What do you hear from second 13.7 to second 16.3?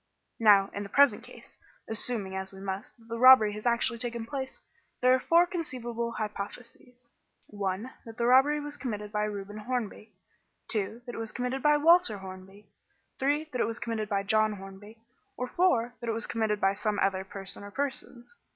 committed by John Hornby, or (4) that it was